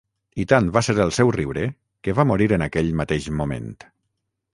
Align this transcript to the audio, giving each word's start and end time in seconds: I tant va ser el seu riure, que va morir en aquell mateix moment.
I 0.43 0.43
tant 0.51 0.69
va 0.77 0.81
ser 0.85 0.95
el 1.03 1.11
seu 1.17 1.29
riure, 1.35 1.65
que 2.07 2.15
va 2.21 2.25
morir 2.31 2.47
en 2.57 2.65
aquell 2.69 2.91
mateix 3.03 3.29
moment. 3.43 3.69